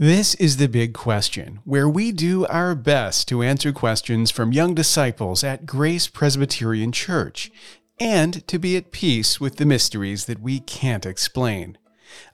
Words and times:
This 0.00 0.34
is 0.36 0.56
the 0.56 0.66
big 0.66 0.94
question, 0.94 1.60
where 1.66 1.86
we 1.86 2.10
do 2.10 2.46
our 2.46 2.74
best 2.74 3.28
to 3.28 3.42
answer 3.42 3.70
questions 3.70 4.30
from 4.30 4.50
young 4.50 4.72
disciples 4.72 5.44
at 5.44 5.66
Grace 5.66 6.08
Presbyterian 6.08 6.90
Church 6.90 7.52
and 7.98 8.48
to 8.48 8.58
be 8.58 8.78
at 8.78 8.92
peace 8.92 9.42
with 9.42 9.56
the 9.56 9.66
mysteries 9.66 10.24
that 10.24 10.40
we 10.40 10.60
can't 10.60 11.04
explain. 11.04 11.76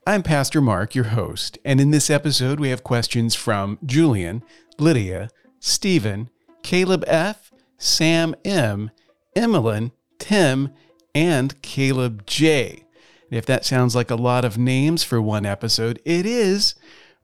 I'm 0.07 0.23
Pastor 0.23 0.61
Mark, 0.61 0.95
your 0.95 1.07
host, 1.07 1.59
and 1.65 1.81
in 1.81 1.91
this 1.91 2.09
episode 2.09 2.61
we 2.61 2.71
have 2.71 2.85
questions 2.85 3.35
from 3.35 3.81
Julian, 3.85 4.45
Lydia, 4.79 5.31
Stephen, 5.59 6.31
Caleb 6.63 7.03
F., 7.09 7.51
Sam 7.79 8.37
M., 8.45 8.93
Emmeline, 9.35 9.91
Tim, 10.21 10.71
and 11.17 11.61
Caleb 11.63 12.29
J. 12.29 12.85
If 13.29 13.45
that 13.47 13.65
sounds 13.65 13.97
like 13.97 14.13
a 14.13 14.15
lot 14.15 14.45
of 14.45 14.57
names 14.57 15.03
for 15.03 15.21
one 15.21 15.45
episode, 15.45 16.01
it 16.05 16.27
is. 16.27 16.77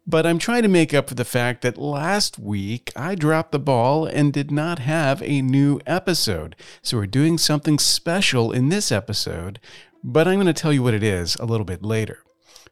But 0.06 0.26
I'm 0.26 0.38
trying 0.38 0.62
to 0.62 0.68
make 0.68 0.92
up 0.92 1.08
for 1.08 1.14
the 1.14 1.24
fact 1.24 1.62
that 1.62 1.78
last 1.78 2.38
week 2.38 2.90
I 2.96 3.14
dropped 3.14 3.52
the 3.52 3.58
ball 3.60 4.04
and 4.04 4.32
did 4.32 4.50
not 4.50 4.80
have 4.80 5.22
a 5.22 5.40
new 5.40 5.80
episode. 5.86 6.56
So 6.82 6.96
we're 6.96 7.06
doing 7.06 7.38
something 7.38 7.78
special 7.78 8.50
in 8.50 8.68
this 8.68 8.90
episode, 8.90 9.60
but 10.02 10.26
I'm 10.26 10.34
going 10.34 10.46
to 10.46 10.52
tell 10.52 10.72
you 10.72 10.82
what 10.82 10.94
it 10.94 11.04
is 11.04 11.36
a 11.36 11.44
little 11.44 11.64
bit 11.64 11.84
later. 11.84 12.24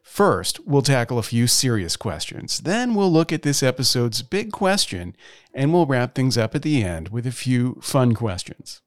First, 0.03 0.59
we'll 0.67 0.81
tackle 0.81 1.17
a 1.17 1.23
few 1.23 1.47
serious 1.47 1.95
questions. 1.95 2.59
Then 2.59 2.95
we'll 2.95 3.11
look 3.11 3.31
at 3.31 3.43
this 3.43 3.63
episode's 3.63 4.23
big 4.23 4.51
question, 4.51 5.15
and 5.53 5.71
we'll 5.71 5.85
wrap 5.85 6.15
things 6.15 6.37
up 6.37 6.53
at 6.53 6.63
the 6.63 6.83
end 6.83 7.09
with 7.09 7.25
a 7.25 7.31
few 7.31 7.79
fun 7.81 8.13
questions. 8.13 8.81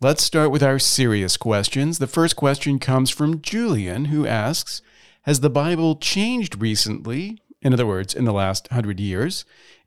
Let's 0.00 0.24
start 0.24 0.50
with 0.50 0.64
our 0.64 0.80
serious 0.80 1.36
questions. 1.36 2.00
The 2.00 2.08
first 2.08 2.34
question 2.34 2.80
comes 2.80 3.08
from 3.10 3.40
Julian, 3.40 4.06
who 4.06 4.26
asks 4.26 4.82
has 5.22 5.40
the 5.40 5.50
Bible 5.50 5.96
changed 5.96 6.60
recently? 6.60 7.42
In 7.60 7.72
other 7.72 7.86
words, 7.86 8.14
in 8.14 8.24
the 8.24 8.32
last 8.32 8.68
hundred 8.68 9.00
years? 9.00 9.44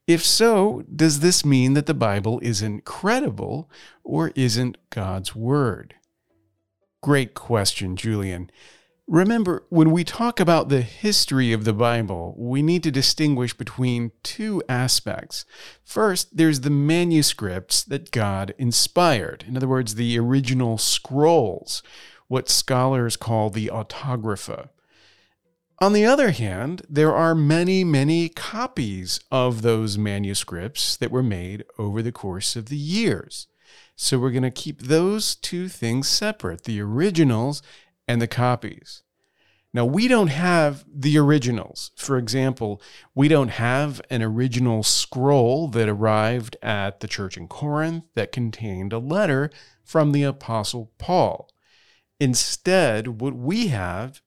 If 0.08 0.24
so, 0.24 0.84
does 0.96 1.20
this 1.20 1.44
mean 1.44 1.74
that 1.74 1.88
the 1.88 1.94
Bible 1.94 2.40
isn't 2.44 2.86
credible 2.86 3.70
or 4.04 4.32
isn't 4.36 4.78
God's 4.90 5.36
Word? 5.36 5.96
Great 7.02 7.34
question, 7.34 7.96
Julian. 7.96 8.50
Remember, 9.08 9.64
when 9.70 9.92
we 9.92 10.04
talk 10.04 10.40
about 10.40 10.70
the 10.70 10.82
history 10.82 11.54
of 11.54 11.64
the 11.64 11.74
Bible, 11.74 12.34
we 12.38 12.64
need 12.64 12.82
to 12.84 12.92
distinguish 12.92 13.54
between 13.54 14.12
two 14.24 14.64
aspects. 14.68 15.46
First, 15.84 16.38
there's 16.38 16.62
the 16.62 16.72
manuscripts 16.72 17.84
that 17.84 18.10
God 18.10 18.56
inspired, 18.58 19.46
in 19.48 19.56
other 19.56 19.68
words, 19.68 19.94
the 19.94 20.18
original 20.18 20.80
scrolls, 20.80 21.84
what 22.28 22.50
scholars 22.50 23.16
call 23.16 23.52
the 23.52 23.70
autographa. 23.70 24.70
On 25.80 25.92
the 25.92 26.06
other 26.06 26.32
hand, 26.32 26.84
there 26.90 27.14
are 27.14 27.36
many, 27.36 27.84
many 27.84 28.30
copies 28.30 29.20
of 29.30 29.62
those 29.62 29.98
manuscripts 29.98 30.96
that 30.96 31.12
were 31.12 31.24
made 31.24 31.66
over 31.78 32.02
the 32.02 32.14
course 32.14 32.56
of 32.56 32.68
the 32.68 32.78
years. 32.78 33.48
So 33.98 34.18
we're 34.18 34.32
going 34.32 34.44
to 34.44 34.52
keep 34.52 34.82
those 34.84 35.36
two 35.36 35.68
things 35.68 36.08
separate 36.08 36.64
the 36.64 36.80
originals 36.80 37.62
and 38.08 38.22
the 38.22 38.28
copies. 38.28 39.04
Now, 39.74 39.84
we 39.84 40.08
don't 40.08 40.30
have 40.30 40.86
the 40.88 41.18
originals. 41.18 41.92
For 41.98 42.18
example, 42.18 42.82
we 43.14 43.28
don't 43.28 43.50
have 43.50 44.00
an 44.10 44.22
original 44.22 44.84
scroll 44.84 45.68
that 45.70 45.90
arrived 45.90 46.56
at 46.62 47.02
the 47.02 47.10
church 47.10 47.36
in 47.36 47.50
Corinth 47.50 48.06
that 48.16 48.32
contained 48.32 48.94
a 48.94 49.00
letter 49.00 49.50
from 49.84 50.14
the 50.14 50.24
Apostle 50.24 50.94
Paul. 50.98 51.50
Instead, 52.22 53.20
what 53.20 53.36
we 53.36 53.68
have 53.68 54.22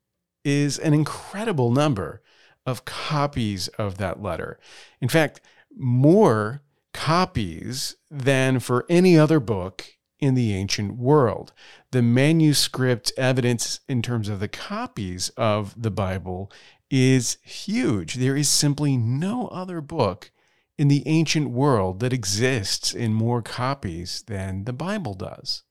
is 0.48 0.78
an 0.78 0.94
incredible 0.94 1.70
number 1.70 2.22
of 2.66 2.84
copies 2.84 3.68
of 3.68 3.98
that 3.98 4.22
letter. 4.22 4.58
In 5.00 5.08
fact, 5.08 5.40
more 5.76 6.62
copies 6.92 7.96
than 8.10 8.58
for 8.58 8.84
any 8.88 9.18
other 9.18 9.40
book 9.40 9.96
in 10.18 10.34
the 10.34 10.54
ancient 10.54 10.96
world. 10.96 11.52
The 11.92 12.02
manuscript 12.02 13.12
evidence 13.16 13.80
in 13.88 14.02
terms 14.02 14.28
of 14.28 14.40
the 14.40 14.48
copies 14.48 15.28
of 15.30 15.80
the 15.80 15.90
Bible 15.90 16.50
is 16.90 17.38
huge. 17.42 18.14
There 18.14 18.36
is 18.36 18.48
simply 18.48 18.96
no 18.96 19.48
other 19.48 19.80
book 19.80 20.30
in 20.76 20.88
the 20.88 21.06
ancient 21.06 21.50
world 21.50 22.00
that 22.00 22.12
exists 22.12 22.94
in 22.94 23.12
more 23.12 23.42
copies 23.42 24.22
than 24.22 24.64
the 24.64 24.72
Bible 24.72 25.14
does. 25.14 25.62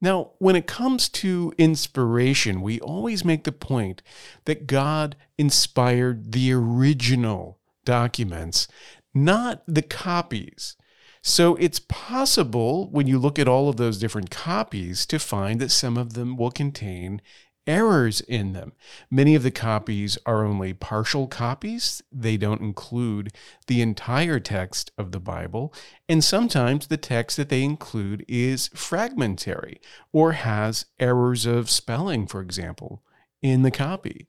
Now, 0.00 0.30
when 0.38 0.56
it 0.56 0.66
comes 0.66 1.08
to 1.10 1.52
inspiration, 1.58 2.62
we 2.62 2.80
always 2.80 3.24
make 3.24 3.44
the 3.44 3.52
point 3.52 4.02
that 4.46 4.66
God 4.66 5.16
inspired 5.36 6.32
the 6.32 6.52
original 6.52 7.58
documents, 7.84 8.66
not 9.12 9.62
the 9.66 9.82
copies. 9.82 10.76
So 11.22 11.56
it's 11.56 11.80
possible 11.80 12.90
when 12.90 13.06
you 13.06 13.18
look 13.18 13.38
at 13.38 13.48
all 13.48 13.68
of 13.68 13.76
those 13.76 13.98
different 13.98 14.30
copies 14.30 15.04
to 15.06 15.18
find 15.18 15.60
that 15.60 15.70
some 15.70 15.98
of 15.98 16.14
them 16.14 16.36
will 16.36 16.50
contain 16.50 17.20
errors 17.66 18.20
in 18.22 18.52
them. 18.52 18.72
Many 19.10 19.34
of 19.34 19.42
the 19.42 19.50
copies 19.50 20.18
are 20.26 20.44
only 20.44 20.72
partial 20.72 21.26
copies, 21.26 22.02
they 22.10 22.36
don't 22.36 22.60
include 22.60 23.32
the 23.66 23.82
entire 23.82 24.40
text 24.40 24.90
of 24.98 25.12
the 25.12 25.20
Bible, 25.20 25.72
and 26.08 26.22
sometimes 26.24 26.86
the 26.86 26.96
text 26.96 27.36
that 27.36 27.48
they 27.48 27.62
include 27.62 28.24
is 28.28 28.68
fragmentary 28.74 29.80
or 30.12 30.32
has 30.32 30.86
errors 30.98 31.46
of 31.46 31.70
spelling, 31.70 32.26
for 32.26 32.40
example, 32.40 33.02
in 33.42 33.62
the 33.62 33.70
copy. 33.70 34.26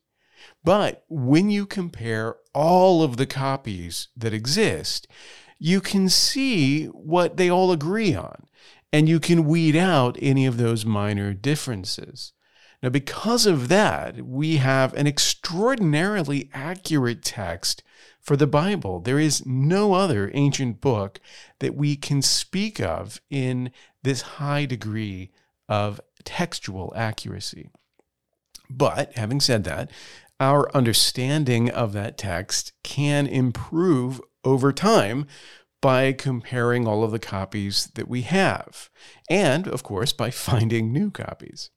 But 0.63 1.03
when 1.07 1.49
you 1.49 1.65
compare 1.65 2.35
all 2.53 3.03
of 3.03 3.17
the 3.17 3.25
copies 3.25 4.09
that 4.15 4.33
exist, 4.33 5.07
you 5.59 5.81
can 5.81 6.09
see 6.09 6.85
what 6.87 7.37
they 7.37 7.49
all 7.49 7.71
agree 7.71 8.15
on, 8.15 8.47
and 8.91 9.07
you 9.07 9.19
can 9.19 9.45
weed 9.45 9.75
out 9.75 10.17
any 10.21 10.45
of 10.45 10.57
those 10.57 10.85
minor 10.85 11.33
differences. 11.33 12.33
Now, 12.81 12.89
because 12.89 13.45
of 13.45 13.67
that, 13.67 14.25
we 14.25 14.57
have 14.57 14.93
an 14.93 15.05
extraordinarily 15.05 16.49
accurate 16.53 17.23
text 17.23 17.83
for 18.19 18.35
the 18.35 18.47
Bible. 18.47 18.99
There 18.99 19.19
is 19.19 19.45
no 19.45 19.93
other 19.93 20.31
ancient 20.33 20.81
book 20.81 21.19
that 21.59 21.75
we 21.75 21.95
can 21.95 22.21
speak 22.21 22.79
of 22.79 23.21
in 23.29 23.71
this 24.03 24.21
high 24.21 24.65
degree 24.65 25.31
of 25.69 26.01
textual 26.23 26.91
accuracy. 26.95 27.69
But 28.69 29.13
having 29.15 29.41
said 29.41 29.63
that, 29.65 29.91
our 30.39 30.73
understanding 30.75 31.69
of 31.69 31.93
that 31.93 32.17
text 32.17 32.73
can 32.83 33.27
improve 33.27 34.19
over 34.43 34.73
time 34.73 35.27
by 35.81 36.13
comparing 36.13 36.87
all 36.87 37.03
of 37.03 37.11
the 37.11 37.19
copies 37.19 37.87
that 37.95 38.07
we 38.07 38.21
have, 38.21 38.89
and 39.29 39.67
of 39.67 39.83
course, 39.83 40.13
by 40.13 40.31
finding 40.31 40.91
new 40.91 41.11
copies. 41.11 41.69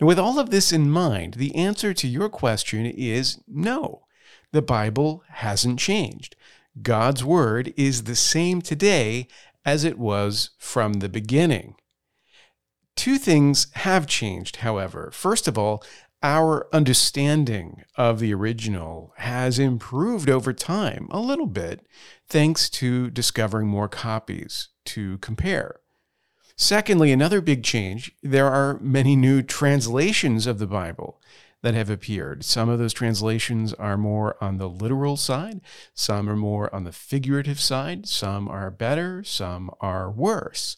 Now, 0.00 0.06
with 0.06 0.18
all 0.18 0.38
of 0.38 0.50
this 0.50 0.72
in 0.72 0.90
mind, 0.90 1.34
the 1.34 1.54
answer 1.54 1.94
to 1.94 2.08
your 2.08 2.28
question 2.28 2.86
is 2.86 3.40
no. 3.46 4.06
The 4.52 4.62
Bible 4.62 5.24
hasn't 5.28 5.78
changed. 5.78 6.36
God's 6.82 7.24
Word 7.24 7.72
is 7.76 8.04
the 8.04 8.16
same 8.16 8.60
today 8.60 9.28
as 9.64 9.84
it 9.84 9.98
was 9.98 10.50
from 10.58 10.94
the 10.94 11.08
beginning. 11.08 11.76
Two 12.96 13.18
things 13.18 13.68
have 13.74 14.06
changed, 14.06 14.56
however. 14.56 15.10
First 15.12 15.48
of 15.48 15.58
all, 15.58 15.82
our 16.22 16.66
understanding 16.72 17.82
of 17.96 18.18
the 18.18 18.32
original 18.32 19.12
has 19.18 19.58
improved 19.58 20.30
over 20.30 20.52
time 20.52 21.08
a 21.10 21.20
little 21.20 21.46
bit, 21.46 21.86
thanks 22.28 22.70
to 22.70 23.10
discovering 23.10 23.68
more 23.68 23.88
copies 23.88 24.68
to 24.86 25.18
compare. 25.18 25.80
Secondly, 26.56 27.10
another 27.10 27.40
big 27.40 27.62
change 27.64 28.12
there 28.22 28.48
are 28.48 28.78
many 28.80 29.16
new 29.16 29.42
translations 29.42 30.46
of 30.46 30.58
the 30.58 30.66
Bible 30.66 31.20
that 31.62 31.74
have 31.74 31.88
appeared. 31.88 32.44
Some 32.44 32.68
of 32.68 32.78
those 32.78 32.92
translations 32.92 33.72
are 33.72 33.96
more 33.96 34.36
on 34.42 34.58
the 34.58 34.68
literal 34.68 35.16
side, 35.16 35.62
some 35.94 36.28
are 36.28 36.36
more 36.36 36.72
on 36.74 36.84
the 36.84 36.92
figurative 36.92 37.58
side, 37.58 38.06
some 38.06 38.48
are 38.48 38.70
better, 38.70 39.24
some 39.24 39.70
are 39.80 40.10
worse. 40.10 40.76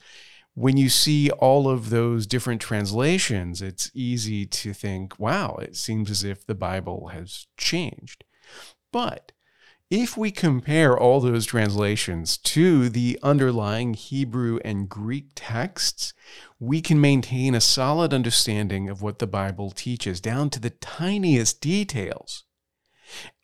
When 0.55 0.79
you 0.79 0.89
see 0.89 1.29
all 1.31 1.69
of 1.69 1.91
those 1.91 2.27
different 2.27 2.63
translations, 2.63 3.61
it's 3.61 3.91
easy 3.95 4.47
to 4.47 4.73
think, 4.73 5.19
wow, 5.19 5.57
it 5.61 5.77
seems 5.77 6.11
as 6.11 6.25
if 6.25 6.47
the 6.47 6.55
Bible 6.55 7.09
has 7.09 7.47
changed. 7.59 8.25
But 8.93 9.33
if 9.91 10.17
we 10.17 10.33
compare 10.33 10.99
all 10.99 11.21
those 11.21 11.47
translations 11.47 12.37
to 12.39 12.89
the 12.89 13.19
underlying 13.23 13.95
Hebrew 13.95 14.59
and 14.65 14.89
Greek 14.89 15.29
texts, 15.37 16.13
we 16.59 16.81
can 16.81 17.01
maintain 17.01 17.55
a 17.55 17.61
solid 17.61 18.13
understanding 18.13 18.89
of 18.89 19.01
what 19.01 19.21
the 19.21 19.29
Bible 19.29 19.71
teaches 19.71 20.21
down 20.21 20.51
to 20.51 20.61
the 20.61 20.71
tiniest 20.71 21.61
details. 21.61 22.45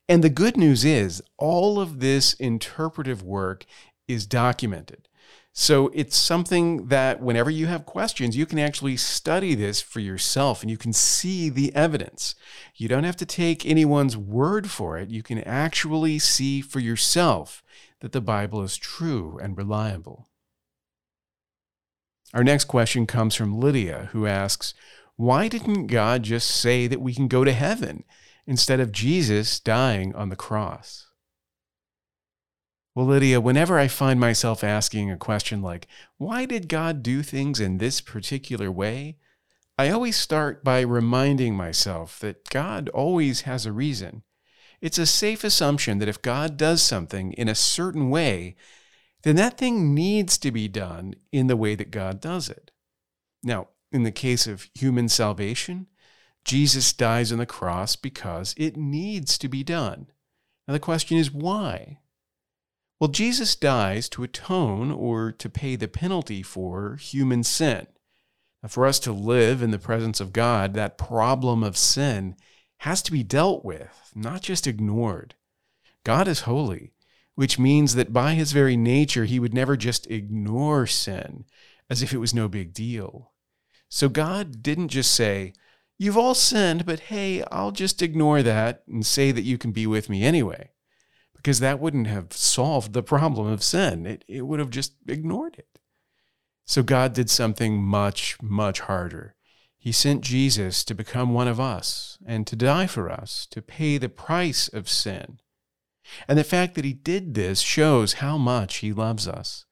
And 0.08 0.24
the 0.24 0.30
good 0.30 0.56
news 0.56 0.84
is, 0.84 1.22
all 1.38 1.78
of 1.78 2.00
this 2.00 2.34
interpretive 2.34 3.22
work 3.22 3.64
is 4.08 4.26
documented. 4.26 5.08
So 5.54 5.90
it's 5.92 6.16
something 6.16 6.86
that 6.86 7.20
whenever 7.20 7.50
you 7.50 7.66
have 7.66 7.84
questions, 7.84 8.36
you 8.36 8.46
can 8.46 8.58
actually 8.58 8.96
study 8.96 9.54
this 9.54 9.82
for 9.82 10.00
yourself 10.00 10.62
and 10.62 10.70
you 10.70 10.78
can 10.78 10.94
see 10.94 11.50
the 11.50 11.74
evidence. 11.74 12.34
You 12.74 12.88
don't 12.88 13.04
have 13.04 13.18
to 13.18 13.26
take 13.26 13.66
anyone's 13.66 14.16
word 14.16 14.70
for 14.70 14.96
it. 14.96 15.10
You 15.10 15.22
can 15.22 15.40
actually 15.40 16.18
see 16.18 16.62
for 16.62 16.80
yourself 16.80 17.62
that 18.00 18.12
the 18.12 18.22
Bible 18.22 18.62
is 18.62 18.78
true 18.78 19.38
and 19.42 19.56
reliable. 19.56 20.30
Our 22.32 22.42
next 22.42 22.64
question 22.64 23.06
comes 23.06 23.34
from 23.34 23.60
Lydia, 23.60 24.08
who 24.12 24.26
asks, 24.26 24.72
Why 25.16 25.48
didn't 25.48 25.88
God 25.88 26.22
just 26.22 26.48
say 26.48 26.86
that 26.86 27.02
we 27.02 27.12
can 27.12 27.28
go 27.28 27.44
to 27.44 27.52
heaven 27.52 28.04
instead 28.46 28.80
of 28.80 28.90
Jesus 28.90 29.60
dying 29.60 30.14
on 30.14 30.30
the 30.30 30.36
cross? 30.36 31.11
Well, 32.94 33.06
Lydia, 33.06 33.40
whenever 33.40 33.78
I 33.78 33.88
find 33.88 34.20
myself 34.20 34.62
asking 34.62 35.10
a 35.10 35.16
question 35.16 35.62
like, 35.62 35.86
why 36.18 36.44
did 36.44 36.68
God 36.68 37.02
do 37.02 37.22
things 37.22 37.58
in 37.58 37.78
this 37.78 38.02
particular 38.02 38.70
way? 38.70 39.16
I 39.78 39.88
always 39.88 40.16
start 40.16 40.62
by 40.62 40.82
reminding 40.82 41.56
myself 41.56 42.20
that 42.20 42.50
God 42.50 42.90
always 42.90 43.42
has 43.42 43.64
a 43.64 43.72
reason. 43.72 44.24
It's 44.82 44.98
a 44.98 45.06
safe 45.06 45.42
assumption 45.42 45.98
that 45.98 46.08
if 46.08 46.20
God 46.20 46.58
does 46.58 46.82
something 46.82 47.32
in 47.32 47.48
a 47.48 47.54
certain 47.54 48.10
way, 48.10 48.56
then 49.22 49.36
that 49.36 49.56
thing 49.56 49.94
needs 49.94 50.36
to 50.38 50.50
be 50.50 50.68
done 50.68 51.14
in 51.30 51.46
the 51.46 51.56
way 51.56 51.74
that 51.74 51.90
God 51.90 52.20
does 52.20 52.50
it. 52.50 52.72
Now, 53.42 53.68
in 53.90 54.02
the 54.02 54.10
case 54.10 54.46
of 54.46 54.68
human 54.74 55.08
salvation, 55.08 55.86
Jesus 56.44 56.92
dies 56.92 57.32
on 57.32 57.38
the 57.38 57.46
cross 57.46 57.96
because 57.96 58.54
it 58.58 58.76
needs 58.76 59.38
to 59.38 59.48
be 59.48 59.62
done. 59.62 60.08
Now, 60.68 60.74
the 60.74 60.80
question 60.80 61.16
is 61.16 61.30
why? 61.30 62.00
Well, 63.02 63.10
Jesus 63.10 63.56
dies 63.56 64.08
to 64.10 64.22
atone 64.22 64.92
or 64.92 65.32
to 65.32 65.50
pay 65.50 65.74
the 65.74 65.88
penalty 65.88 66.40
for 66.40 66.94
human 66.94 67.42
sin. 67.42 67.88
For 68.68 68.86
us 68.86 69.00
to 69.00 69.10
live 69.10 69.60
in 69.60 69.72
the 69.72 69.78
presence 69.80 70.20
of 70.20 70.32
God, 70.32 70.74
that 70.74 70.98
problem 70.98 71.64
of 71.64 71.76
sin 71.76 72.36
has 72.78 73.02
to 73.02 73.10
be 73.10 73.24
dealt 73.24 73.64
with, 73.64 74.12
not 74.14 74.40
just 74.40 74.68
ignored. 74.68 75.34
God 76.04 76.28
is 76.28 76.42
holy, 76.42 76.92
which 77.34 77.58
means 77.58 77.96
that 77.96 78.12
by 78.12 78.34
his 78.34 78.52
very 78.52 78.76
nature, 78.76 79.24
he 79.24 79.40
would 79.40 79.52
never 79.52 79.76
just 79.76 80.08
ignore 80.08 80.86
sin 80.86 81.44
as 81.90 82.04
if 82.04 82.12
it 82.12 82.18
was 82.18 82.32
no 82.32 82.46
big 82.46 82.72
deal. 82.72 83.32
So 83.88 84.08
God 84.08 84.62
didn't 84.62 84.90
just 84.90 85.12
say, 85.12 85.54
You've 85.98 86.16
all 86.16 86.34
sinned, 86.34 86.86
but 86.86 87.00
hey, 87.00 87.42
I'll 87.50 87.72
just 87.72 88.00
ignore 88.00 88.44
that 88.44 88.84
and 88.86 89.04
say 89.04 89.32
that 89.32 89.42
you 89.42 89.58
can 89.58 89.72
be 89.72 89.88
with 89.88 90.08
me 90.08 90.22
anyway 90.22 90.71
because 91.42 91.58
that 91.58 91.80
wouldn't 91.80 92.06
have 92.06 92.32
solved 92.32 92.92
the 92.92 93.02
problem 93.02 93.48
of 93.48 93.64
sin. 93.64 94.06
It, 94.06 94.24
it 94.28 94.42
would 94.42 94.60
have 94.60 94.70
just 94.70 94.94
ignored 95.08 95.56
it. 95.58 95.80
So 96.64 96.84
God 96.84 97.14
did 97.14 97.28
something 97.28 97.82
much, 97.82 98.40
much 98.40 98.80
harder. 98.80 99.34
He 99.76 99.90
sent 99.90 100.22
Jesus 100.22 100.84
to 100.84 100.94
become 100.94 101.34
one 101.34 101.48
of 101.48 101.58
us 101.58 102.16
and 102.24 102.46
to 102.46 102.54
die 102.54 102.86
for 102.86 103.10
us, 103.10 103.48
to 103.50 103.60
pay 103.60 103.98
the 103.98 104.08
price 104.08 104.68
of 104.68 104.88
sin. 104.88 105.40
And 106.28 106.38
the 106.38 106.44
fact 106.44 106.76
that 106.76 106.84
he 106.84 106.92
did 106.92 107.34
this 107.34 107.60
shows 107.60 108.14
how 108.14 108.38
much 108.38 108.76
he 108.76 108.92
loves 108.92 109.26
us. 109.26 109.64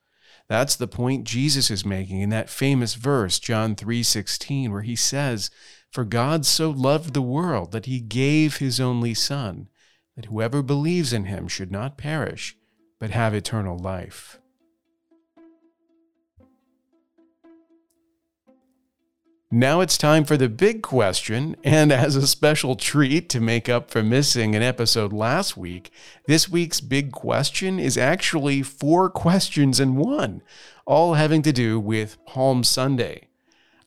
That's 0.49 0.75
the 0.75 0.89
point 0.89 1.23
Jesus 1.23 1.71
is 1.71 1.85
making 1.85 2.21
in 2.21 2.31
that 2.31 2.51
famous 2.51 2.95
verse, 2.95 3.39
John 3.39 3.77
3:16, 3.77 4.73
where 4.73 4.83
he 4.83 4.97
says, 4.97 5.49
"For 5.93 6.05
God 6.05 6.45
so 6.45 6.71
loved 6.71 7.15
the 7.15 7.23
world 7.23 7.71
that 7.71 7.87
he 7.87 8.01
gave 8.01 8.57
his 8.57 8.81
only 8.81 9.15
son, 9.15 9.69
that 10.21 10.29
whoever 10.29 10.63
believes 10.63 11.15
in 11.15 11.25
him 11.25 11.49
should 11.49 11.73
not 11.73 11.97
perish, 11.97 12.55
but 12.99 13.09
have 13.09 13.33
eternal 13.33 13.79
life. 13.79 14.39
Now 19.51 19.81
it's 19.81 19.97
time 19.97 20.25
for 20.25 20.37
the 20.37 20.51
big 20.51 20.83
question, 20.83 21.57
and 21.65 21.91
as 21.91 22.17
a 22.17 22.27
special 22.27 22.77
treat 22.77 23.31
to 23.31 23.41
make 23.41 23.71
up 23.71 23.91
for 23.91 24.03
missing 24.03 24.55
an 24.55 24.63
episode 24.63 25.11
last 25.11 25.57
week, 25.57 25.91
this 26.27 26.51
week's 26.51 26.83
big 26.83 27.13
question 27.13 27.81
is 27.81 27.97
actually 27.97 28.63
four 28.63 29.09
questions 29.09 29.81
in 29.81 29.97
one, 29.97 30.43
all 30.85 31.15
having 31.15 31.41
to 31.43 31.53
do 31.53 31.81
with 31.81 32.23
Palm 32.27 32.63
Sunday. 32.63 33.30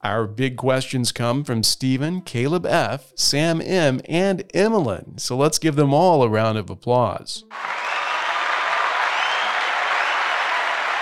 Our 0.04 0.28
big 0.28 0.58
questions 0.58 1.14
come 1.14 1.46
from 1.46 1.64
Stephen, 1.64 2.22
Caleb 2.22 2.66
F., 2.66 3.14
Sam 3.16 3.62
M., 3.62 4.02
and 4.10 4.44
Emmeline. 4.54 5.18
So 5.18 5.38
let's 5.38 5.58
give 5.58 5.78
them 5.78 5.94
all 5.94 6.24
a 6.24 6.28
round 6.28 6.58
of 6.58 6.70
applause. 6.70 7.46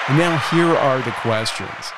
And 0.08 0.20
now 0.20 0.38
here 0.52 0.76
are 0.76 1.02
the 1.02 1.12
questions. 1.14 1.92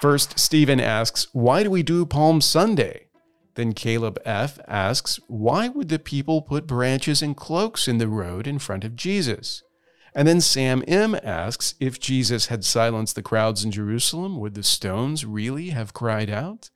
First, 0.00 0.40
Stephen 0.40 0.80
asks, 0.80 1.28
Why 1.32 1.62
do 1.62 1.70
we 1.70 1.84
do 1.84 2.04
Palm 2.04 2.40
Sunday? 2.40 3.06
Then 3.54 3.72
Caleb 3.72 4.18
F. 4.24 4.58
asks, 4.66 5.20
Why 5.28 5.68
would 5.68 5.88
the 5.88 5.98
people 6.00 6.42
put 6.42 6.66
branches 6.66 7.22
and 7.22 7.36
cloaks 7.36 7.86
in 7.86 7.98
the 7.98 8.08
road 8.08 8.48
in 8.48 8.58
front 8.58 8.82
of 8.82 8.96
Jesus? 8.96 9.62
And 10.14 10.26
then 10.26 10.40
Sam 10.40 10.82
M 10.88 11.16
asks 11.22 11.74
if 11.78 12.00
Jesus 12.00 12.46
had 12.46 12.64
silenced 12.64 13.14
the 13.14 13.22
crowds 13.22 13.64
in 13.64 13.70
Jerusalem, 13.70 14.38
would 14.40 14.54
the 14.54 14.62
stones 14.62 15.24
really 15.24 15.70
have 15.70 15.94
cried 15.94 16.30
out? 16.30 16.70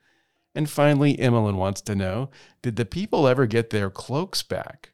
And 0.55 0.71
finally, 0.71 1.19
Emmeline 1.19 1.57
wants 1.57 1.81
to 1.83 1.95
know 1.95 2.31
did 2.63 2.77
the 2.77 2.85
people 2.85 3.27
ever 3.27 3.47
get 3.47 3.71
their 3.71 3.91
cloaks 3.91 4.43
back? 4.43 4.93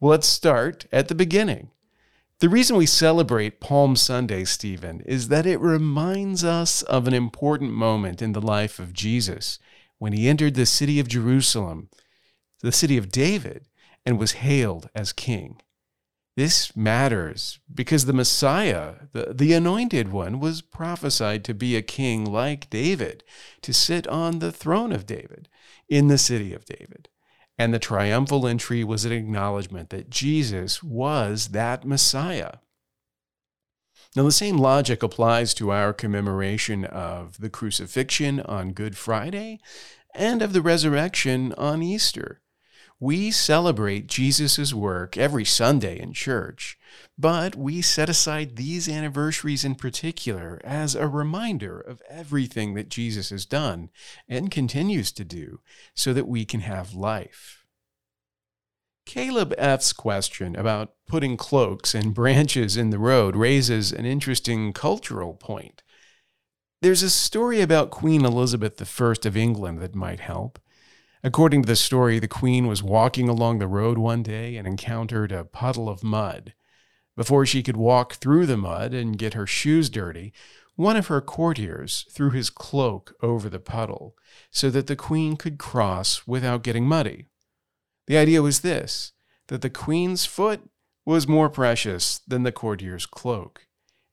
Well, 0.00 0.10
let's 0.10 0.26
start 0.26 0.86
at 0.92 1.08
the 1.08 1.14
beginning. 1.14 1.70
The 2.40 2.48
reason 2.50 2.76
we 2.76 2.84
celebrate 2.84 3.60
Palm 3.60 3.96
Sunday, 3.96 4.44
Stephen, 4.44 5.00
is 5.06 5.28
that 5.28 5.46
it 5.46 5.58
reminds 5.58 6.44
us 6.44 6.82
of 6.82 7.08
an 7.08 7.14
important 7.14 7.72
moment 7.72 8.20
in 8.20 8.32
the 8.32 8.42
life 8.42 8.78
of 8.78 8.92
Jesus 8.92 9.58
when 9.96 10.12
he 10.12 10.28
entered 10.28 10.54
the 10.54 10.66
city 10.66 11.00
of 11.00 11.08
Jerusalem, 11.08 11.88
the 12.60 12.72
city 12.72 12.98
of 12.98 13.10
David, 13.10 13.68
and 14.04 14.18
was 14.18 14.32
hailed 14.32 14.90
as 14.94 15.14
king. 15.14 15.62
This 16.36 16.76
matters 16.76 17.60
because 17.74 18.04
the 18.04 18.12
Messiah, 18.12 18.96
the, 19.12 19.32
the 19.34 19.54
anointed 19.54 20.12
one, 20.12 20.38
was 20.38 20.60
prophesied 20.60 21.44
to 21.44 21.54
be 21.54 21.74
a 21.74 21.82
king 21.82 22.26
like 22.26 22.68
David, 22.68 23.24
to 23.62 23.72
sit 23.72 24.06
on 24.06 24.38
the 24.38 24.52
throne 24.52 24.92
of 24.92 25.06
David 25.06 25.48
in 25.88 26.08
the 26.08 26.18
city 26.18 26.52
of 26.52 26.66
David. 26.66 27.08
And 27.58 27.72
the 27.72 27.78
triumphal 27.78 28.46
entry 28.46 28.84
was 28.84 29.06
an 29.06 29.12
acknowledgement 29.12 29.88
that 29.88 30.10
Jesus 30.10 30.82
was 30.82 31.48
that 31.48 31.86
Messiah. 31.86 32.56
Now, 34.14 34.24
the 34.24 34.32
same 34.32 34.58
logic 34.58 35.02
applies 35.02 35.54
to 35.54 35.72
our 35.72 35.94
commemoration 35.94 36.84
of 36.84 37.38
the 37.38 37.50
crucifixion 37.50 38.40
on 38.40 38.72
Good 38.72 38.96
Friday 38.96 39.58
and 40.14 40.42
of 40.42 40.52
the 40.52 40.62
resurrection 40.62 41.54
on 41.54 41.82
Easter. 41.82 42.42
We 42.98 43.30
celebrate 43.30 44.06
Jesus' 44.06 44.72
work 44.72 45.18
every 45.18 45.44
Sunday 45.44 46.00
in 46.00 46.14
church, 46.14 46.78
but 47.18 47.54
we 47.54 47.82
set 47.82 48.08
aside 48.08 48.56
these 48.56 48.88
anniversaries 48.88 49.66
in 49.66 49.74
particular 49.74 50.60
as 50.64 50.94
a 50.94 51.06
reminder 51.06 51.78
of 51.78 52.00
everything 52.08 52.72
that 52.72 52.88
Jesus 52.88 53.28
has 53.28 53.44
done 53.44 53.90
and 54.26 54.50
continues 54.50 55.12
to 55.12 55.24
do 55.24 55.60
so 55.94 56.14
that 56.14 56.26
we 56.26 56.46
can 56.46 56.60
have 56.60 56.94
life. 56.94 57.66
Caleb 59.04 59.54
F.'s 59.58 59.92
question 59.92 60.56
about 60.56 60.94
putting 61.06 61.36
cloaks 61.36 61.94
and 61.94 62.14
branches 62.14 62.78
in 62.78 62.88
the 62.88 62.98
road 62.98 63.36
raises 63.36 63.92
an 63.92 64.06
interesting 64.06 64.72
cultural 64.72 65.34
point. 65.34 65.82
There's 66.80 67.02
a 67.02 67.10
story 67.10 67.60
about 67.60 67.90
Queen 67.90 68.24
Elizabeth 68.24 68.80
I 68.80 69.28
of 69.28 69.36
England 69.36 69.80
that 69.80 69.94
might 69.94 70.20
help. 70.20 70.58
According 71.26 71.62
to 71.62 71.66
the 71.66 71.74
story, 71.74 72.20
the 72.20 72.28
queen 72.28 72.68
was 72.68 72.84
walking 72.84 73.28
along 73.28 73.58
the 73.58 73.66
road 73.66 73.98
one 73.98 74.22
day 74.22 74.56
and 74.56 74.64
encountered 74.64 75.32
a 75.32 75.42
puddle 75.42 75.88
of 75.88 76.04
mud. 76.04 76.54
Before 77.16 77.44
she 77.44 77.64
could 77.64 77.76
walk 77.76 78.14
through 78.14 78.46
the 78.46 78.56
mud 78.56 78.94
and 78.94 79.18
get 79.18 79.34
her 79.34 79.44
shoes 79.44 79.90
dirty, 79.90 80.32
one 80.76 80.96
of 80.96 81.08
her 81.08 81.20
courtiers 81.20 82.06
threw 82.12 82.30
his 82.30 82.48
cloak 82.48 83.12
over 83.22 83.48
the 83.48 83.58
puddle 83.58 84.14
so 84.52 84.70
that 84.70 84.86
the 84.86 84.94
queen 84.94 85.36
could 85.36 85.58
cross 85.58 86.28
without 86.28 86.62
getting 86.62 86.86
muddy. 86.86 87.26
The 88.06 88.18
idea 88.18 88.40
was 88.40 88.60
this 88.60 89.10
that 89.48 89.62
the 89.62 89.70
queen's 89.70 90.26
foot 90.26 90.60
was 91.04 91.26
more 91.26 91.50
precious 91.50 92.20
than 92.20 92.44
the 92.44 92.52
courtier's 92.52 93.04
cloak. 93.04 93.66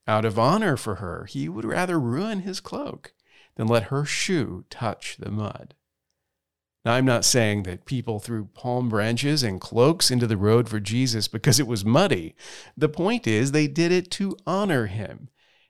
Out 0.08 0.24
of 0.24 0.36
honor 0.36 0.76
for 0.76 0.96
her, 0.96 1.26
he 1.26 1.48
would 1.48 1.64
rather 1.64 2.00
ruin 2.00 2.40
his 2.40 2.58
cloak 2.58 3.12
than 3.54 3.68
let 3.68 3.84
her 3.84 4.04
shoe 4.04 4.64
touch 4.68 5.16
the 5.20 5.30
mud. 5.30 5.74
Now, 6.84 6.92
I'm 6.92 7.06
not 7.06 7.24
saying 7.24 7.62
that 7.62 7.86
people 7.86 8.20
threw 8.20 8.46
palm 8.46 8.90
branches 8.90 9.42
and 9.42 9.60
cloaks 9.60 10.10
into 10.10 10.26
the 10.26 10.36
road 10.36 10.68
for 10.68 10.80
Jesus 10.80 11.28
because 11.28 11.58
it 11.58 11.66
was 11.66 11.84
muddy. 11.84 12.34
The 12.76 12.90
point 12.90 13.26
is, 13.26 13.52
they 13.52 13.66
did 13.66 13.90
it 13.90 14.10
to 14.12 14.36
honor 14.46 14.86
him. 14.86 15.28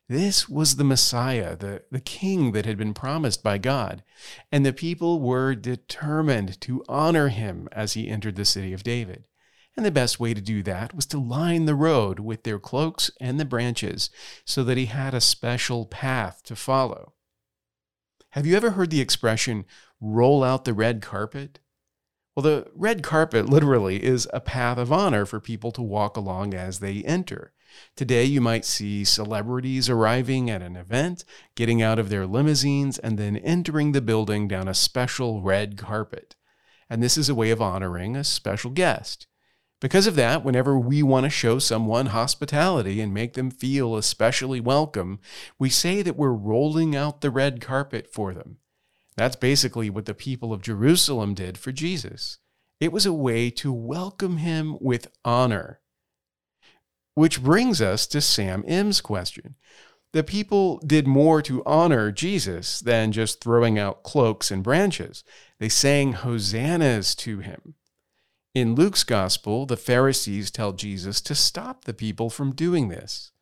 This 0.08 0.48
was 0.48 0.76
the 0.76 0.84
Messiah, 0.84 1.56
the, 1.56 1.84
the 1.90 2.00
king 2.00 2.52
that 2.52 2.66
had 2.66 2.76
been 2.76 2.94
promised 2.94 3.42
by 3.42 3.58
God. 3.58 4.02
And 4.50 4.66
the 4.66 4.72
people 4.72 5.20
were 5.20 5.54
determined 5.54 6.60
to 6.62 6.84
honor 6.88 7.28
him 7.28 7.68
as 7.72 7.92
he 7.92 8.08
entered 8.08 8.36
the 8.36 8.44
city 8.44 8.72
of 8.72 8.82
David. 8.82 9.24
And 9.76 9.86
the 9.86 9.90
best 9.90 10.20
way 10.20 10.34
to 10.34 10.40
do 10.40 10.62
that 10.64 10.94
was 10.94 11.06
to 11.06 11.18
line 11.18 11.64
the 11.64 11.74
road 11.74 12.20
with 12.20 12.42
their 12.42 12.58
cloaks 12.58 13.10
and 13.20 13.40
the 13.40 13.44
branches 13.44 14.10
so 14.44 14.62
that 14.64 14.76
he 14.76 14.86
had 14.86 15.14
a 15.14 15.20
special 15.20 15.86
path 15.86 16.42
to 16.44 16.54
follow. 16.54 17.14
Have 18.34 18.46
you 18.46 18.56
ever 18.56 18.72
heard 18.72 18.90
the 18.90 19.00
expression, 19.00 19.64
roll 20.00 20.42
out 20.42 20.64
the 20.64 20.74
red 20.74 21.00
carpet? 21.00 21.60
Well, 22.34 22.42
the 22.42 22.66
red 22.74 23.00
carpet 23.00 23.48
literally 23.48 24.02
is 24.02 24.26
a 24.34 24.40
path 24.40 24.76
of 24.76 24.90
honor 24.90 25.24
for 25.24 25.38
people 25.38 25.70
to 25.70 25.80
walk 25.80 26.16
along 26.16 26.52
as 26.52 26.80
they 26.80 27.04
enter. 27.04 27.52
Today, 27.94 28.24
you 28.24 28.40
might 28.40 28.64
see 28.64 29.04
celebrities 29.04 29.88
arriving 29.88 30.50
at 30.50 30.62
an 30.62 30.74
event, 30.74 31.24
getting 31.54 31.80
out 31.80 32.00
of 32.00 32.08
their 32.08 32.26
limousines, 32.26 32.98
and 32.98 33.18
then 33.18 33.36
entering 33.36 33.92
the 33.92 34.02
building 34.02 34.48
down 34.48 34.66
a 34.66 34.74
special 34.74 35.40
red 35.40 35.78
carpet. 35.78 36.34
And 36.90 37.00
this 37.00 37.16
is 37.16 37.28
a 37.28 37.36
way 37.36 37.50
of 37.50 37.62
honoring 37.62 38.16
a 38.16 38.24
special 38.24 38.72
guest. 38.72 39.28
Because 39.84 40.06
of 40.06 40.16
that, 40.16 40.42
whenever 40.42 40.78
we 40.78 41.02
want 41.02 41.24
to 41.24 41.28
show 41.30 41.58
someone 41.58 42.06
hospitality 42.06 43.02
and 43.02 43.12
make 43.12 43.34
them 43.34 43.50
feel 43.50 43.96
especially 43.96 44.58
welcome, 44.58 45.20
we 45.58 45.68
say 45.68 46.00
that 46.00 46.16
we're 46.16 46.32
rolling 46.32 46.96
out 46.96 47.20
the 47.20 47.30
red 47.30 47.60
carpet 47.60 48.10
for 48.10 48.32
them. 48.32 48.56
That's 49.18 49.36
basically 49.36 49.90
what 49.90 50.06
the 50.06 50.14
people 50.14 50.54
of 50.54 50.62
Jerusalem 50.62 51.34
did 51.34 51.58
for 51.58 51.70
Jesus. 51.70 52.38
It 52.80 52.92
was 52.92 53.04
a 53.04 53.12
way 53.12 53.50
to 53.50 53.74
welcome 53.74 54.38
him 54.38 54.78
with 54.80 55.12
honor. 55.22 55.80
Which 57.14 57.42
brings 57.42 57.82
us 57.82 58.06
to 58.06 58.22
Sam 58.22 58.64
M's 58.66 59.02
question. 59.02 59.54
The 60.14 60.24
people 60.24 60.78
did 60.78 61.06
more 61.06 61.42
to 61.42 61.62
honor 61.66 62.10
Jesus 62.10 62.80
than 62.80 63.12
just 63.12 63.44
throwing 63.44 63.78
out 63.78 64.02
cloaks 64.02 64.50
and 64.50 64.64
branches. 64.64 65.24
They 65.58 65.68
sang 65.68 66.14
hosannas 66.14 67.14
to 67.16 67.40
him. 67.40 67.74
In 68.54 68.76
Luke's 68.76 69.02
gospel, 69.02 69.66
the 69.66 69.76
Pharisees 69.76 70.52
tell 70.52 70.72
Jesus 70.72 71.20
to 71.22 71.34
stop 71.34 71.84
the 71.84 71.92
people 71.92 72.30
from 72.30 72.54
doing 72.54 72.88
this. 72.88 73.32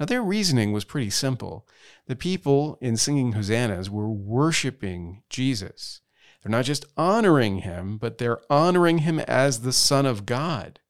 Now, 0.00 0.06
their 0.06 0.20
reasoning 0.20 0.72
was 0.72 0.84
pretty 0.84 1.10
simple. 1.10 1.68
The 2.08 2.16
people, 2.16 2.76
in 2.80 2.96
singing 2.96 3.32
hosannas, 3.32 3.88
were 3.88 4.10
worshiping 4.10 5.22
Jesus. 5.30 6.00
They're 6.42 6.50
not 6.50 6.64
just 6.64 6.86
honoring 6.96 7.58
him, 7.58 7.98
but 7.98 8.18
they're 8.18 8.40
honoring 8.50 8.98
him 8.98 9.20
as 9.20 9.60
the 9.60 9.72
Son 9.72 10.06
of 10.06 10.26
God. 10.26 10.80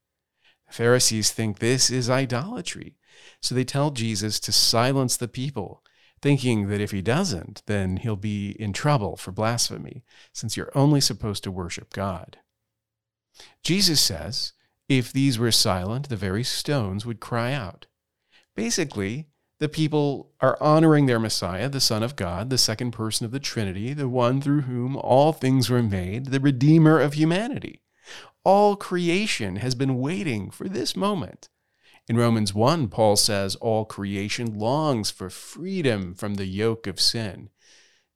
The 0.66 0.72
Pharisees 0.72 1.30
think 1.30 1.58
this 1.58 1.90
is 1.90 2.08
idolatry, 2.08 2.96
so 3.42 3.54
they 3.54 3.64
tell 3.64 3.90
Jesus 3.90 4.40
to 4.40 4.52
silence 4.52 5.18
the 5.18 5.28
people, 5.28 5.84
thinking 6.22 6.68
that 6.68 6.80
if 6.80 6.90
he 6.90 7.02
doesn't, 7.02 7.62
then 7.66 7.98
he'll 7.98 8.16
be 8.16 8.52
in 8.52 8.72
trouble 8.72 9.16
for 9.16 9.30
blasphemy, 9.30 10.04
since 10.32 10.56
you're 10.56 10.72
only 10.74 11.02
supposed 11.02 11.44
to 11.44 11.50
worship 11.50 11.92
God. 11.92 12.38
Jesus 13.62 14.00
says, 14.00 14.52
if 14.88 15.12
these 15.12 15.38
were 15.38 15.52
silent, 15.52 16.08
the 16.08 16.16
very 16.16 16.42
stones 16.42 17.04
would 17.04 17.20
cry 17.20 17.52
out. 17.52 17.86
Basically, 18.56 19.26
the 19.60 19.68
people 19.68 20.32
are 20.40 20.56
honoring 20.60 21.06
their 21.06 21.18
Messiah, 21.18 21.68
the 21.68 21.80
Son 21.80 22.02
of 22.02 22.16
God, 22.16 22.48
the 22.48 22.58
second 22.58 22.92
person 22.92 23.26
of 23.26 23.32
the 23.32 23.40
Trinity, 23.40 23.92
the 23.92 24.08
one 24.08 24.40
through 24.40 24.62
whom 24.62 24.96
all 24.96 25.32
things 25.32 25.68
were 25.68 25.82
made, 25.82 26.26
the 26.26 26.40
Redeemer 26.40 27.00
of 27.00 27.14
humanity. 27.14 27.82
All 28.44 28.76
creation 28.76 29.56
has 29.56 29.74
been 29.74 29.98
waiting 29.98 30.50
for 30.50 30.68
this 30.68 30.96
moment. 30.96 31.48
In 32.08 32.16
Romans 32.16 32.54
1, 32.54 32.88
Paul 32.88 33.16
says, 33.16 33.56
All 33.56 33.84
creation 33.84 34.58
longs 34.58 35.10
for 35.10 35.28
freedom 35.28 36.14
from 36.14 36.34
the 36.34 36.46
yoke 36.46 36.86
of 36.86 37.00
sin. 37.00 37.50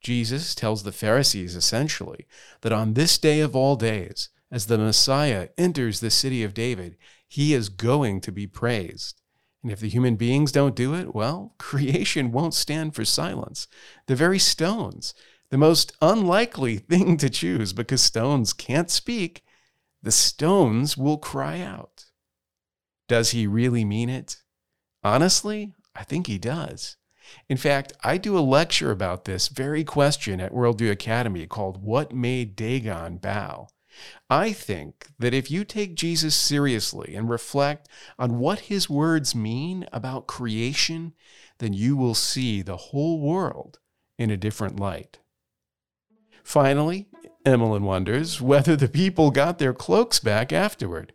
Jesus 0.01 0.55
tells 0.55 0.83
the 0.83 0.91
Pharisees 0.91 1.55
essentially 1.55 2.25
that 2.61 2.71
on 2.71 2.93
this 2.93 3.17
day 3.17 3.41
of 3.41 3.55
all 3.55 3.75
days, 3.75 4.29
as 4.53 4.67
the 4.67 4.77
Messiah 4.77 5.49
enters 5.57 5.99
the 5.99 6.11
city 6.11 6.43
of 6.43 6.53
David, 6.53 6.95
he 7.27 7.55
is 7.55 7.69
going 7.69 8.21
to 8.21 8.31
be 8.31 8.45
praised. 8.45 9.19
And 9.63 9.71
if 9.71 9.79
the 9.79 9.89
human 9.89 10.15
beings 10.15 10.51
don't 10.51 10.75
do 10.75 10.93
it, 10.93 11.15
well, 11.15 11.55
creation 11.57 12.31
won't 12.31 12.53
stand 12.53 12.93
for 12.93 13.03
silence. 13.03 13.67
The 14.05 14.15
very 14.15 14.37
stones, 14.37 15.15
the 15.49 15.57
most 15.57 15.93
unlikely 16.03 16.77
thing 16.89 17.17
to 17.17 17.31
choose 17.31 17.73
because 17.73 18.03
stones 18.03 18.53
can't 18.53 18.91
speak, 18.91 19.43
the 20.03 20.11
stones 20.11 20.95
will 20.95 21.17
cry 21.17 21.59
out. 21.59 22.05
Does 23.07 23.31
he 23.31 23.47
really 23.47 23.83
mean 23.83 24.07
it? 24.07 24.37
Honestly, 25.03 25.73
I 25.95 26.03
think 26.03 26.27
he 26.27 26.37
does. 26.37 26.97
In 27.49 27.57
fact, 27.57 27.93
I 28.03 28.19
do 28.19 28.37
a 28.37 28.41
lecture 28.41 28.91
about 28.91 29.25
this 29.25 29.47
very 29.47 29.83
question 29.83 30.39
at 30.39 30.53
Worldview 30.53 30.91
Academy 30.91 31.47
called 31.47 31.83
What 31.83 32.13
Made 32.13 32.55
Dagon 32.55 33.17
Bow? 33.17 33.69
I 34.29 34.53
think 34.53 35.07
that 35.19 35.33
if 35.33 35.51
you 35.51 35.63
take 35.63 35.95
Jesus 35.95 36.35
seriously 36.35 37.15
and 37.15 37.29
reflect 37.29 37.87
on 38.17 38.39
what 38.39 38.61
his 38.61 38.89
words 38.89 39.35
mean 39.35 39.85
about 39.91 40.27
creation, 40.27 41.13
then 41.59 41.73
you 41.73 41.95
will 41.95 42.15
see 42.15 42.61
the 42.61 42.77
whole 42.77 43.19
world 43.19 43.79
in 44.17 44.29
a 44.29 44.37
different 44.37 44.79
light. 44.79 45.19
Finally, 46.43 47.07
Emmeline 47.45 47.83
wonders 47.83 48.41
whether 48.41 48.75
the 48.75 48.87
people 48.87 49.31
got 49.31 49.59
their 49.59 49.73
cloaks 49.73 50.19
back 50.19 50.53
afterward. 50.53 51.13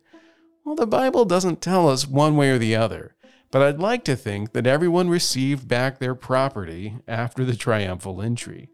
Well, 0.63 0.75
the 0.75 0.85
Bible 0.85 1.25
doesn't 1.25 1.61
tell 1.61 1.89
us 1.89 2.07
one 2.07 2.35
way 2.35 2.51
or 2.51 2.59
the 2.59 2.75
other, 2.75 3.15
but 3.51 3.61
I'd 3.61 3.79
like 3.79 4.03
to 4.05 4.15
think 4.15 4.53
that 4.53 4.67
everyone 4.67 5.09
received 5.09 5.67
back 5.67 5.97
their 5.97 6.13
property 6.13 6.97
after 7.07 7.43
the 7.43 7.55
triumphal 7.55 8.21
entry. 8.21 8.69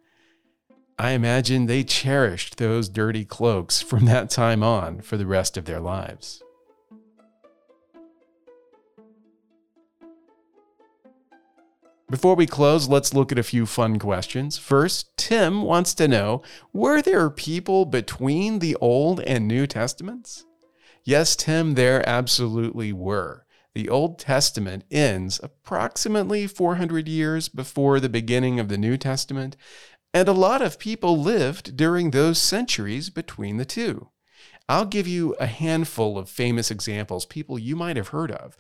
I 0.97 1.11
imagine 1.11 1.65
they 1.65 1.83
cherished 1.83 2.57
those 2.57 2.87
dirty 2.87 3.25
cloaks 3.25 3.81
from 3.81 4.05
that 4.05 4.29
time 4.29 4.63
on 4.63 5.01
for 5.01 5.17
the 5.17 5.25
rest 5.25 5.57
of 5.57 5.65
their 5.65 5.81
lives. 5.81 6.41
Before 12.09 12.35
we 12.35 12.45
close, 12.45 12.87
let's 12.87 13.13
look 13.13 13.31
at 13.31 13.39
a 13.39 13.43
few 13.43 13.65
fun 13.65 13.99
questions. 13.99 14.57
First, 14.57 15.09
Tim 15.17 15.63
wants 15.63 15.93
to 15.95 16.07
know 16.07 16.43
Were 16.71 17.01
there 17.01 17.29
people 17.29 17.85
between 17.85 18.59
the 18.59 18.75
Old 18.75 19.19
and 19.21 19.47
New 19.47 19.67
Testaments? 19.67 20.45
Yes, 21.03 21.35
Tim, 21.35 21.73
there 21.73 22.07
absolutely 22.07 22.93
were. 22.93 23.45
The 23.73 23.89
Old 23.89 24.17
Testament 24.17 24.85
ends 24.89 25.41
approximately 25.43 26.47
400 26.47 27.09
years 27.09 27.49
before 27.49 27.99
the 27.99 28.07
beginning 28.07 28.57
of 28.59 28.69
the 28.69 28.77
New 28.77 28.95
Testament, 28.95 29.57
and 30.15 30.29
a 30.29 30.33
lot 30.33 30.61
of 30.61 30.79
people 30.79 31.19
lived 31.21 31.75
during 31.75 32.11
those 32.11 32.41
centuries 32.41 33.09
between 33.09 33.57
the 33.57 33.65
two. 33.65 34.11
I'll 34.69 34.85
give 34.85 35.09
you 35.09 35.35
a 35.41 35.45
handful 35.45 36.17
of 36.17 36.29
famous 36.29 36.71
examples, 36.71 37.25
people 37.25 37.59
you 37.59 37.75
might 37.75 37.97
have 37.97 38.07
heard 38.07 38.31
of 38.31 38.55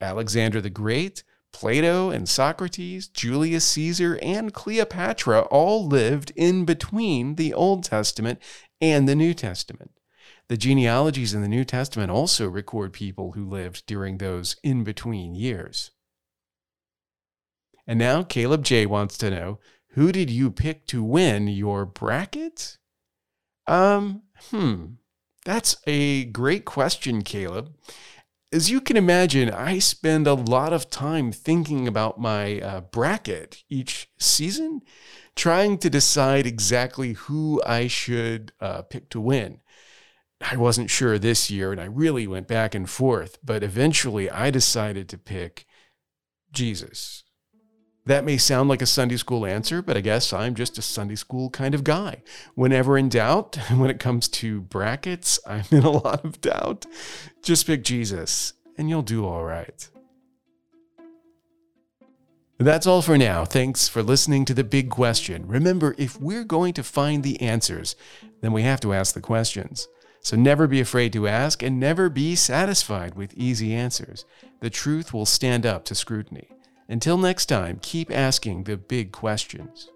Alexander 0.00 0.60
the 0.60 0.70
Great, 0.70 1.24
Plato 1.52 2.10
and 2.10 2.28
Socrates, 2.28 3.08
Julius 3.08 3.64
Caesar, 3.64 4.20
and 4.22 4.54
Cleopatra 4.54 5.40
all 5.50 5.84
lived 5.84 6.32
in 6.36 6.64
between 6.64 7.34
the 7.34 7.52
Old 7.52 7.82
Testament 7.82 8.38
and 8.80 9.08
the 9.08 9.16
New 9.16 9.34
Testament. 9.34 9.90
The 10.46 10.56
genealogies 10.56 11.34
in 11.34 11.42
the 11.42 11.48
New 11.48 11.64
Testament 11.64 12.12
also 12.12 12.48
record 12.48 12.92
people 12.92 13.32
who 13.32 13.44
lived 13.44 13.84
during 13.86 14.18
those 14.18 14.54
in 14.62 14.84
between 14.84 15.34
years. 15.34 15.90
And 17.84 17.98
now 17.98 18.22
Caleb 18.22 18.62
J 18.62 18.86
wants 18.86 19.18
to 19.18 19.30
know 19.30 19.58
who 19.92 20.12
did 20.12 20.30
you 20.30 20.50
pick 20.50 20.86
to 20.86 21.02
win 21.02 21.48
your 21.48 21.84
bracket? 21.84 22.78
Um, 23.66 24.22
hmm. 24.50 24.86
That's 25.44 25.76
a 25.86 26.24
great 26.26 26.64
question, 26.64 27.22
Caleb. 27.22 27.74
As 28.52 28.70
you 28.70 28.80
can 28.80 28.96
imagine, 28.96 29.50
I 29.50 29.78
spend 29.78 30.26
a 30.26 30.34
lot 30.34 30.72
of 30.72 30.90
time 30.90 31.32
thinking 31.32 31.86
about 31.86 32.20
my 32.20 32.60
uh, 32.60 32.80
bracket 32.80 33.62
each 33.68 34.10
season, 34.18 34.82
trying 35.36 35.78
to 35.78 35.90
decide 35.90 36.46
exactly 36.46 37.12
who 37.12 37.62
I 37.64 37.86
should 37.86 38.52
uh, 38.60 38.82
pick 38.82 39.08
to 39.10 39.20
win. 39.20 39.60
I 40.40 40.56
wasn't 40.56 40.90
sure 40.90 41.18
this 41.18 41.50
year, 41.50 41.70
and 41.70 41.80
I 41.80 41.84
really 41.84 42.26
went 42.26 42.48
back 42.48 42.74
and 42.74 42.88
forth, 42.88 43.38
but 43.44 43.62
eventually 43.62 44.28
I 44.30 44.50
decided 44.50 45.08
to 45.10 45.18
pick 45.18 45.66
Jesus. 46.52 47.24
That 48.06 48.24
may 48.24 48.38
sound 48.38 48.68
like 48.68 48.82
a 48.82 48.86
Sunday 48.86 49.16
school 49.18 49.44
answer, 49.44 49.82
but 49.82 49.96
I 49.96 50.00
guess 50.00 50.32
I'm 50.32 50.54
just 50.54 50.78
a 50.78 50.82
Sunday 50.82 51.16
school 51.16 51.50
kind 51.50 51.74
of 51.74 51.84
guy. 51.84 52.22
Whenever 52.54 52.96
in 52.96 53.08
doubt, 53.08 53.56
when 53.74 53.90
it 53.90 54.00
comes 54.00 54.28
to 54.28 54.62
brackets, 54.62 55.38
I'm 55.46 55.64
in 55.70 55.84
a 55.84 55.90
lot 55.90 56.24
of 56.24 56.40
doubt. 56.40 56.86
Just 57.42 57.66
pick 57.66 57.84
Jesus, 57.84 58.54
and 58.78 58.88
you'll 58.88 59.02
do 59.02 59.26
all 59.26 59.44
right. 59.44 59.88
That's 62.58 62.86
all 62.86 63.00
for 63.00 63.16
now. 63.16 63.46
Thanks 63.46 63.88
for 63.88 64.02
listening 64.02 64.44
to 64.44 64.54
the 64.54 64.64
big 64.64 64.90
question. 64.90 65.46
Remember, 65.46 65.94
if 65.96 66.20
we're 66.20 66.44
going 66.44 66.74
to 66.74 66.82
find 66.82 67.22
the 67.22 67.40
answers, 67.40 67.96
then 68.42 68.52
we 68.52 68.62
have 68.62 68.80
to 68.80 68.92
ask 68.92 69.14
the 69.14 69.22
questions. 69.22 69.88
So 70.20 70.36
never 70.36 70.66
be 70.66 70.80
afraid 70.80 71.14
to 71.14 71.26
ask 71.26 71.62
and 71.62 71.80
never 71.80 72.10
be 72.10 72.36
satisfied 72.36 73.14
with 73.14 73.32
easy 73.32 73.74
answers. 73.74 74.26
The 74.60 74.68
truth 74.68 75.14
will 75.14 75.24
stand 75.24 75.64
up 75.64 75.86
to 75.86 75.94
scrutiny. 75.94 76.48
Until 76.90 77.16
next 77.16 77.46
time, 77.46 77.78
keep 77.80 78.10
asking 78.10 78.64
the 78.64 78.76
big 78.76 79.12
questions. 79.12 79.92